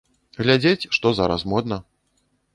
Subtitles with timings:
[0.45, 1.81] Глядзець, што зараз модна.